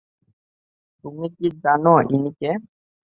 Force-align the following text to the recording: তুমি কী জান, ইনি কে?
তুমি 1.05 1.25
কী 1.35 1.47
জান, 1.63 1.83
ইনি 2.13 2.31
কে? 2.39 2.51